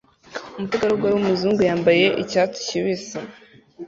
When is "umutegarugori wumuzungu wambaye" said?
0.57-2.05